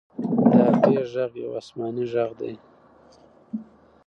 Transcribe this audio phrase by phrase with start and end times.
[0.53, 2.53] د هغې ږغ یو آسماني ږغ دی.